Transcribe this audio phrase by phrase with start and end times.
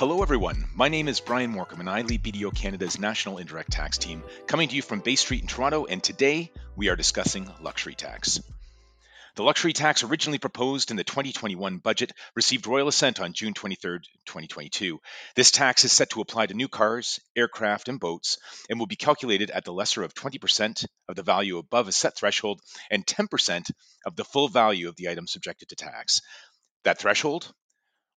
[0.00, 0.64] Hello, everyone.
[0.74, 4.66] My name is Brian Morcom, and I lead BDO Canada's National Indirect Tax Team, coming
[4.66, 5.84] to you from Bay Street in Toronto.
[5.84, 8.40] And today we are discussing luxury tax.
[9.36, 13.98] The luxury tax, originally proposed in the 2021 budget, received royal assent on June 23,
[14.24, 14.98] 2022.
[15.36, 18.38] This tax is set to apply to new cars, aircraft, and boats,
[18.70, 22.16] and will be calculated at the lesser of 20% of the value above a set
[22.16, 23.70] threshold and 10%
[24.06, 26.22] of the full value of the item subjected to tax.
[26.84, 27.52] That threshold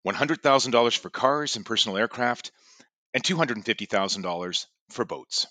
[0.07, 2.51] $100,000 for cars and personal aircraft,
[3.15, 5.47] and $250,000 for boats.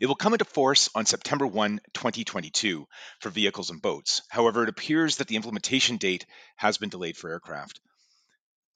[0.00, 2.86] It will come into force on September 1, 2022
[3.20, 4.22] for vehicles and boats.
[4.28, 7.80] However, it appears that the implementation date has been delayed for aircraft.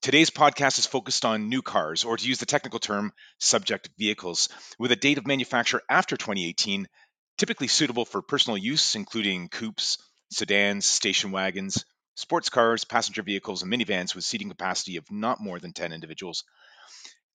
[0.03, 4.49] Today's podcast is focused on new cars, or to use the technical term, subject vehicles,
[4.79, 6.89] with a date of manufacture after 2018,
[7.37, 9.99] typically suitable for personal use, including coupes,
[10.33, 11.85] sedans, station wagons,
[12.21, 16.45] sports cars, passenger vehicles, and minivans with seating capacity of not more than 10 individuals.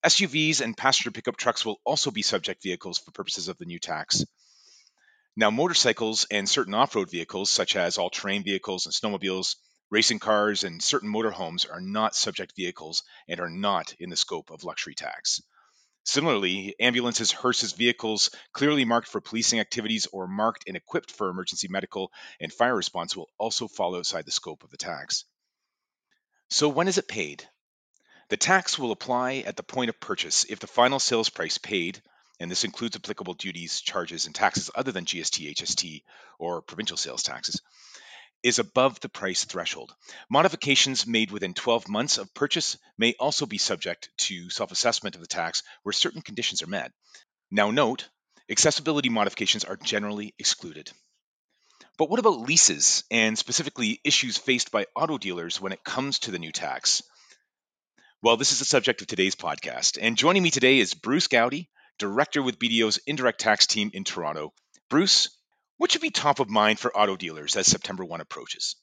[0.04, 3.80] SUVs and passenger pickup trucks will also be subject vehicles for purposes of the new
[3.80, 4.24] tax.
[5.36, 9.56] Now, motorcycles and certain off road vehicles, such as all terrain vehicles and snowmobiles,
[9.90, 14.50] racing cars, and certain motorhomes, are not subject vehicles and are not in the scope
[14.50, 15.42] of luxury tax.
[16.06, 21.66] Similarly, ambulances, hearses, vehicles clearly marked for policing activities or marked and equipped for emergency
[21.66, 25.24] medical and fire response will also fall outside the scope of the tax.
[26.48, 27.48] So, when is it paid?
[28.28, 32.00] The tax will apply at the point of purchase if the final sales price paid,
[32.38, 36.04] and this includes applicable duties, charges, and taxes other than GST, HST,
[36.38, 37.60] or provincial sales taxes,
[38.46, 39.92] is above the price threshold.
[40.30, 45.20] Modifications made within 12 months of purchase may also be subject to self assessment of
[45.20, 46.92] the tax where certain conditions are met.
[47.50, 48.08] Now, note
[48.48, 50.92] accessibility modifications are generally excluded.
[51.98, 56.30] But what about leases and specifically issues faced by auto dealers when it comes to
[56.30, 57.02] the new tax?
[58.22, 59.98] Well, this is the subject of today's podcast.
[60.00, 61.68] And joining me today is Bruce Gowdy,
[61.98, 64.52] Director with BDO's Indirect Tax Team in Toronto.
[64.88, 65.35] Bruce,
[65.78, 68.76] what should be top of mind for auto dealers as September 1 approaches?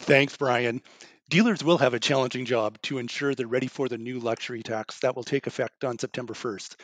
[0.00, 0.82] Thanks, Brian.
[1.28, 5.00] Dealers will have a challenging job to ensure they're ready for the new luxury tax
[5.00, 6.76] that will take effect on September 1st.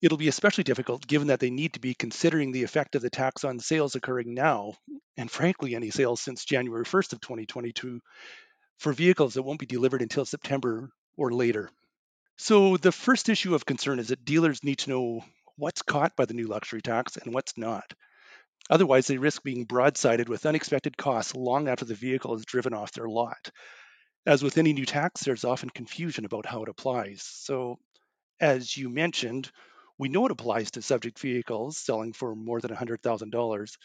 [0.00, 3.10] It'll be especially difficult given that they need to be considering the effect of the
[3.10, 4.74] tax on sales occurring now,
[5.16, 8.00] and frankly, any sales since January 1st of 2022
[8.78, 11.68] for vehicles that won't be delivered until September or later.
[12.36, 15.24] So, the first issue of concern is that dealers need to know
[15.56, 17.92] what's caught by the new luxury tax and what's not.
[18.70, 22.92] Otherwise, they risk being broadsided with unexpected costs long after the vehicle is driven off
[22.92, 23.50] their lot.
[24.26, 27.22] As with any new tax, there's often confusion about how it applies.
[27.22, 27.78] So,
[28.40, 29.50] as you mentioned,
[29.98, 33.76] we know it applies to subject vehicles selling for more than $100,000.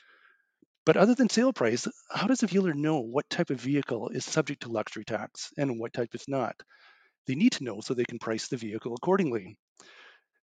[0.86, 4.26] But other than sale price, how does a dealer know what type of vehicle is
[4.26, 6.62] subject to luxury tax and what type is not?
[7.26, 9.58] They need to know so they can price the vehicle accordingly.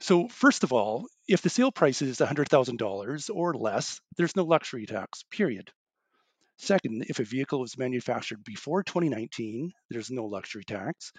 [0.01, 4.87] So, first of all, if the sale price is $100,000 or less, there's no luxury
[4.87, 5.71] tax, period.
[6.57, 11.11] Second, if a vehicle was manufactured before 2019, there's no luxury tax.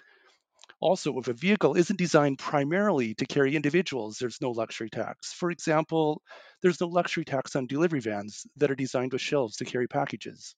[0.81, 5.31] Also, if a vehicle isn't designed primarily to carry individuals, there's no luxury tax.
[5.31, 6.21] For example,
[6.61, 10.55] there's no luxury tax on delivery vans that are designed with shelves to carry packages.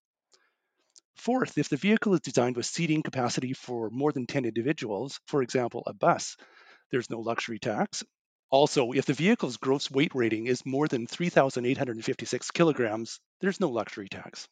[1.16, 5.44] Fourth, if the vehicle is designed with seating capacity for more than 10 individuals, for
[5.44, 6.38] example, a bus,
[6.92, 8.04] there's no luxury tax.
[8.50, 14.08] Also, if the vehicle's gross weight rating is more than 3,856 kilograms, there's no luxury
[14.08, 14.48] tax.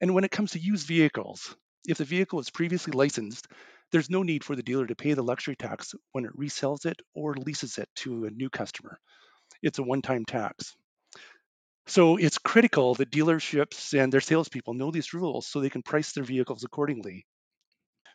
[0.00, 1.56] And when it comes to used vehicles,
[1.86, 3.48] if the vehicle is previously licensed,
[3.90, 7.00] there's no need for the dealer to pay the luxury tax when it resells it
[7.14, 8.98] or leases it to a new customer.
[9.62, 10.74] It's a one time tax.
[11.86, 16.12] So it's critical that dealerships and their salespeople know these rules so they can price
[16.12, 17.26] their vehicles accordingly.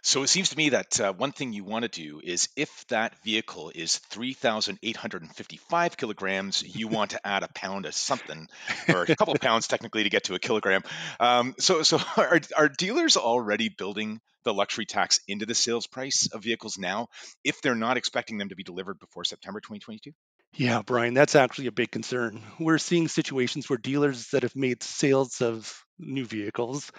[0.01, 2.85] So it seems to me that uh, one thing you want to do is if
[2.87, 8.47] that vehicle is 3,855 kilograms, you want to add a pound of something,
[8.87, 10.83] or a couple of pounds technically to get to a kilogram.
[11.19, 16.29] Um, so, so are, are dealers already building the luxury tax into the sales price
[16.31, 17.09] of vehicles now
[17.43, 20.11] if they're not expecting them to be delivered before September 2022?
[20.53, 22.41] Yeah, Brian, that's actually a big concern.
[22.59, 26.91] We're seeing situations where dealers that have made sales of new vehicles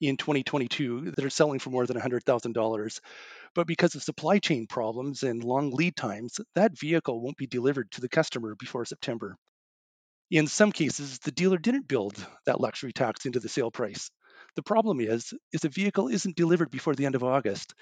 [0.00, 3.00] in 2022 that are selling for more than $100,000.
[3.54, 7.90] But because of supply chain problems and long lead times, that vehicle won't be delivered
[7.92, 9.36] to the customer before September.
[10.30, 12.14] In some cases, the dealer didn't build
[12.44, 14.10] that luxury tax into the sale price.
[14.56, 17.74] The problem is, if the vehicle isn't delivered before the end of August,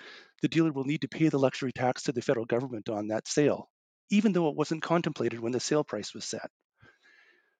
[0.43, 3.27] the dealer will need to pay the luxury tax to the federal government on that
[3.27, 3.69] sale,
[4.11, 6.51] even though it wasn't contemplated when the sale price was set.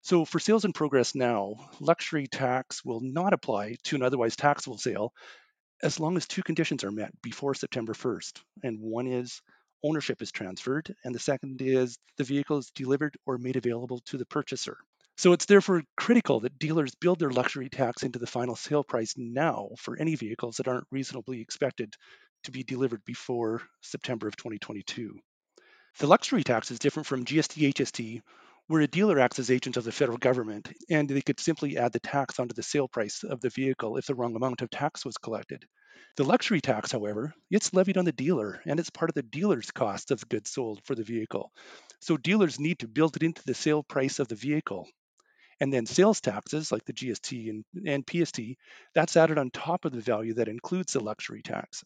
[0.03, 4.79] So for sales in progress now, luxury tax will not apply to an otherwise taxable
[4.79, 5.13] sale
[5.83, 8.41] as long as two conditions are met before September 1st.
[8.63, 9.43] And one is
[9.83, 14.17] ownership is transferred, and the second is the vehicle is delivered or made available to
[14.17, 14.79] the purchaser.
[15.19, 19.15] So it's therefore critical that dealers build their luxury tax into the final sale price
[19.17, 21.95] now for any vehicles that aren't reasonably expected
[22.45, 25.19] to be delivered before September of 2022.
[25.99, 28.21] The luxury tax is different from GST HST,
[28.69, 31.93] where a dealer acts as agent of the federal government, and they could simply add
[31.93, 35.05] the tax onto the sale price of the vehicle if the wrong amount of tax
[35.05, 35.65] was collected.
[36.17, 39.71] The luxury tax, however, it's levied on the dealer, and it's part of the dealer's
[39.71, 41.53] cost of goods sold for the vehicle.
[42.01, 44.89] So dealers need to build it into the sale price of the vehicle.
[45.61, 48.41] And then sales taxes like the GST and, and PST,
[48.95, 51.85] that's added on top of the value that includes the luxury tax.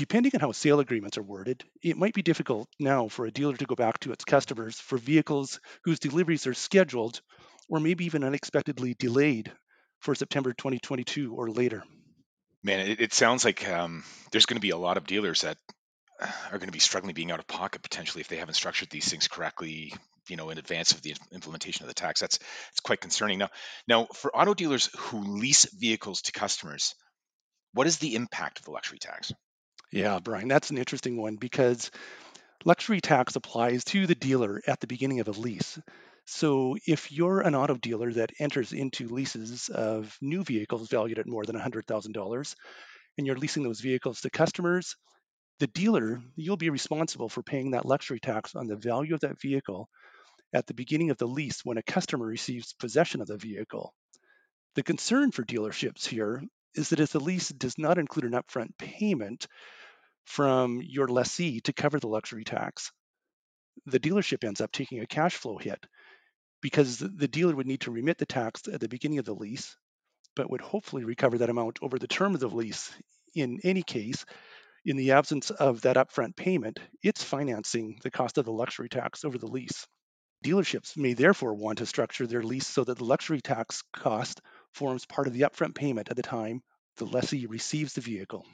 [0.00, 3.54] Depending on how sale agreements are worded, it might be difficult now for a dealer
[3.54, 7.20] to go back to its customers for vehicles whose deliveries are scheduled
[7.68, 9.52] or maybe even unexpectedly delayed
[9.98, 11.84] for September 2022 or later.
[12.62, 14.02] Man, it, it sounds like um,
[14.32, 15.58] there's going to be a lot of dealers that
[16.18, 19.10] are going to be struggling being out of pocket potentially if they haven't structured these
[19.10, 19.92] things correctly
[20.30, 22.22] you know in advance of the implementation of the tax.
[22.22, 22.38] That's
[22.70, 23.38] it's quite concerning.
[23.38, 23.50] Now
[23.86, 26.94] now for auto dealers who lease vehicles to customers
[27.74, 29.30] what is the impact of the luxury tax
[29.92, 31.90] yeah brian that's an interesting one because
[32.64, 35.78] luxury tax applies to the dealer at the beginning of a lease
[36.26, 41.26] so if you're an auto dealer that enters into leases of new vehicles valued at
[41.26, 42.54] more than $100000
[43.18, 44.94] and you're leasing those vehicles to customers
[45.60, 49.40] the dealer, you'll be responsible for paying that luxury tax on the value of that
[49.40, 49.88] vehicle
[50.54, 53.94] at the beginning of the lease when a customer receives possession of the vehicle.
[54.74, 56.42] The concern for dealerships here
[56.74, 59.46] is that if the lease does not include an upfront payment
[60.30, 62.92] from your lessee to cover the luxury tax,
[63.86, 65.84] the dealership ends up taking a cash flow hit
[66.60, 69.76] because the dealer would need to remit the tax at the beginning of the lease,
[70.36, 72.92] but would hopefully recover that amount over the term of the lease
[73.34, 74.24] in any case
[74.84, 79.24] in the absence of that upfront payment, it's financing the cost of the luxury tax
[79.24, 79.84] over the lease.
[80.44, 84.40] Dealerships may therefore want to structure their lease so that the luxury tax cost
[84.74, 86.62] forms part of the upfront payment at the time
[86.98, 88.46] the lessee receives the vehicle.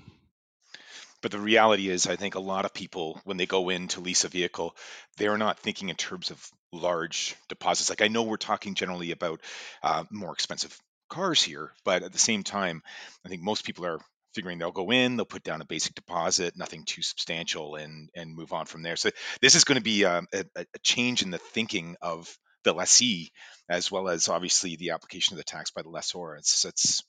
[1.26, 4.00] But the reality is, I think a lot of people, when they go in to
[4.00, 4.76] lease a vehicle,
[5.17, 7.90] they're not thinking in terms of large deposits.
[7.90, 9.40] Like I know we're talking generally about
[9.82, 10.78] uh, more expensive
[11.11, 12.81] cars here, but at the same time,
[13.25, 13.99] I think most people are
[14.37, 18.32] figuring they'll go in, they'll put down a basic deposit, nothing too substantial, and and
[18.32, 18.94] move on from there.
[18.94, 19.11] So
[19.43, 22.32] this is going to be um, a, a, a change in the thinking of
[22.62, 23.32] the lessee,
[23.69, 26.37] as well as obviously the application of the tax by the lessor.
[26.37, 27.02] It's it's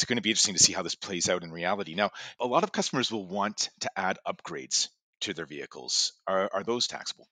[0.00, 1.94] it's going to be interesting to see how this plays out in reality.
[1.94, 2.08] Now,
[2.40, 4.88] a lot of customers will want to add upgrades
[5.20, 6.14] to their vehicles.
[6.26, 7.28] Are, are those taxable?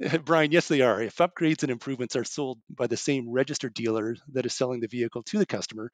[0.24, 1.00] Brian, yes, they are.
[1.00, 4.88] If upgrades and improvements are sold by the same registered dealer that is selling the
[4.88, 5.92] vehicle to the customer,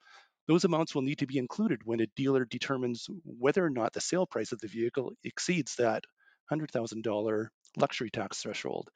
[0.48, 4.00] those amounts will need to be included when a dealer determines whether or not the
[4.00, 6.02] sale price of the vehicle exceeds that
[6.50, 7.46] $100,000
[7.76, 8.88] luxury tax threshold.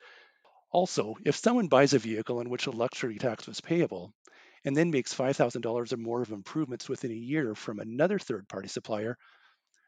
[0.72, 4.14] Also, if someone buys a vehicle in which a luxury tax was payable
[4.64, 8.68] and then makes $5,000 or more of improvements within a year from another third party
[8.68, 9.16] supplier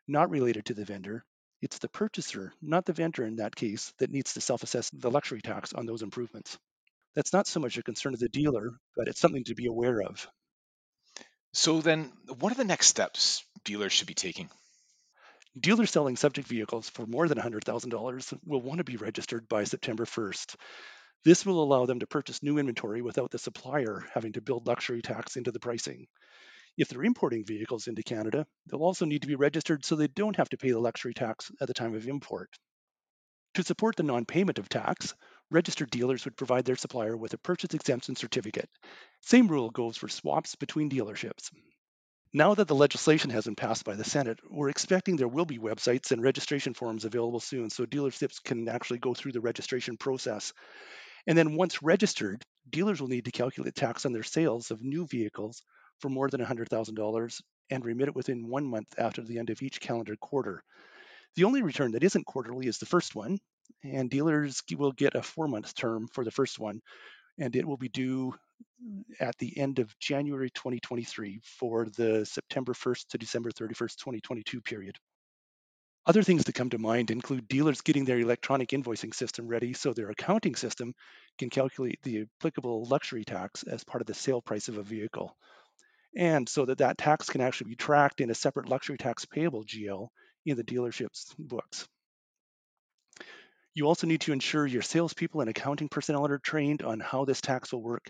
[0.08, 1.24] not related to the vendor,
[1.60, 5.10] it's the purchaser, not the vendor in that case, that needs to self assess the
[5.10, 6.58] luxury tax on those improvements.
[7.14, 10.02] That's not so much a concern of the dealer, but it's something to be aware
[10.02, 10.26] of.
[11.52, 14.50] So then, what are the next steps dealers should be taking?
[15.58, 20.06] Dealers selling subject vehicles for more than $100,000 will want to be registered by September
[20.06, 20.56] 1st.
[21.24, 25.02] This will allow them to purchase new inventory without the supplier having to build luxury
[25.02, 26.08] tax into the pricing.
[26.76, 30.36] If they're importing vehicles into Canada, they'll also need to be registered so they don't
[30.36, 32.48] have to pay the luxury tax at the time of import.
[33.54, 35.14] To support the non payment of tax,
[35.50, 38.68] registered dealers would provide their supplier with a purchase exemption certificate.
[39.20, 41.50] Same rule goes for swaps between dealerships.
[42.32, 45.58] Now that the legislation has been passed by the Senate, we're expecting there will be
[45.58, 50.54] websites and registration forms available soon so dealerships can actually go through the registration process.
[51.26, 55.06] And then once registered, dealers will need to calculate tax on their sales of new
[55.06, 55.62] vehicles
[56.00, 59.80] for more than $100,000 and remit it within one month after the end of each
[59.80, 60.62] calendar quarter.
[61.36, 63.38] The only return that isn't quarterly is the first one,
[63.82, 66.80] and dealers will get a four month term for the first one,
[67.38, 68.34] and it will be due
[69.20, 74.96] at the end of January 2023 for the September 1st to December 31st, 2022 period.
[76.04, 79.92] Other things to come to mind include dealers getting their electronic invoicing system ready so
[79.92, 80.94] their accounting system
[81.38, 85.36] can calculate the applicable luxury tax as part of the sale price of a vehicle.
[86.16, 89.64] And so that that tax can actually be tracked in a separate luxury tax payable
[89.64, 90.08] GL
[90.44, 91.86] in the dealership's books.
[93.74, 97.40] You also need to ensure your salespeople and accounting personnel are trained on how this
[97.40, 98.08] tax will work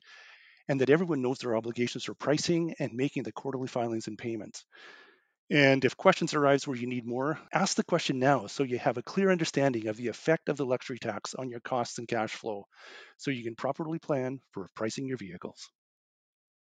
[0.67, 4.65] and that everyone knows their obligations for pricing and making the quarterly filings and payments.
[5.51, 8.97] And if questions arise where you need more, ask the question now so you have
[8.97, 12.33] a clear understanding of the effect of the luxury tax on your costs and cash
[12.33, 12.65] flow
[13.19, 15.69] so you can properly plan for pricing your vehicles.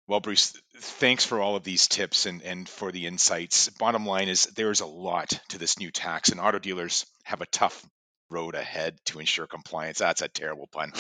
[0.09, 3.69] Well, Bruce, thanks for all of these tips and, and for the insights.
[3.69, 7.47] Bottom line is there's a lot to this new tax, and auto dealers have a
[7.47, 7.87] tough
[8.29, 9.99] road ahead to ensure compliance.
[9.99, 10.93] That's a terrible pun.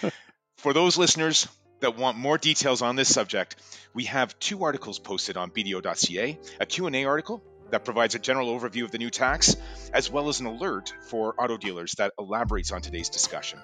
[0.56, 1.46] for those listeners
[1.80, 3.56] that want more details on this subject,
[3.94, 8.84] we have two articles posted on bdo.ca, a Q&A article that provides a general overview
[8.84, 9.56] of the new tax,
[9.92, 13.58] as well as an alert for auto dealers that elaborates on today's discussion.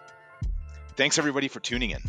[0.97, 2.01] Thanks everybody for tuning in.